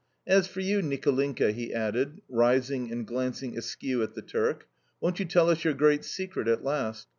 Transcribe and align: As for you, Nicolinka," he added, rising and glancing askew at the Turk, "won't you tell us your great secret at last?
As 0.25 0.47
for 0.47 0.61
you, 0.61 0.81
Nicolinka," 0.81 1.51
he 1.51 1.71
added, 1.71 2.21
rising 2.27 2.91
and 2.91 3.05
glancing 3.05 3.55
askew 3.55 4.01
at 4.01 4.15
the 4.15 4.23
Turk, 4.23 4.67
"won't 4.99 5.19
you 5.19 5.25
tell 5.25 5.47
us 5.47 5.63
your 5.63 5.75
great 5.75 6.03
secret 6.03 6.47
at 6.47 6.63
last? 6.63 7.07